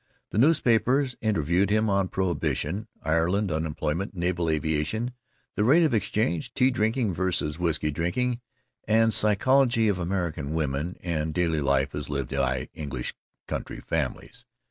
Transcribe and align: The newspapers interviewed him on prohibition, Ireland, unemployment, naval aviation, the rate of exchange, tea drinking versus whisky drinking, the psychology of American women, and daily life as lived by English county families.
The 0.31 0.39
newspapers 0.39 1.15
interviewed 1.21 1.69
him 1.69 1.87
on 1.87 2.07
prohibition, 2.07 2.87
Ireland, 3.03 3.51
unemployment, 3.51 4.15
naval 4.15 4.49
aviation, 4.49 5.13
the 5.55 5.63
rate 5.63 5.83
of 5.83 5.93
exchange, 5.93 6.55
tea 6.55 6.71
drinking 6.71 7.13
versus 7.13 7.59
whisky 7.59 7.91
drinking, 7.91 8.41
the 8.87 9.11
psychology 9.11 9.87
of 9.89 9.99
American 9.99 10.55
women, 10.55 10.97
and 11.01 11.35
daily 11.35 11.61
life 11.61 11.93
as 11.93 12.09
lived 12.09 12.31
by 12.31 12.67
English 12.73 13.13
county 13.47 13.79
families. 13.79 14.43